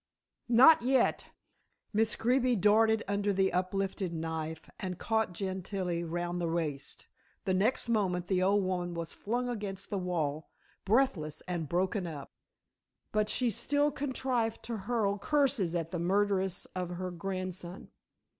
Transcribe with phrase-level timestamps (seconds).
[0.49, 1.27] "Not yet."
[1.93, 7.05] Miss Greeby darted under the uplifted knife and caught Gentilla round the waist.
[7.45, 10.49] The next moment the old woman was flung against the wall,
[10.85, 12.31] breathless and broken up.
[13.11, 17.91] But she still contrived to hurl curses at the murderess of her grandson.